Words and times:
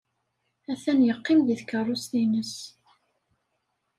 Atan 0.71 0.99
yeqqim 1.07 1.39
deg 1.47 1.57
tkeṛṛust-nnes. 1.61 2.53